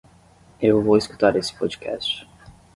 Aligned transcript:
Eu 0.59 0.81
vou 0.81 0.97
escutar 0.97 1.35
esse 1.35 1.53
podcast. 1.55 2.27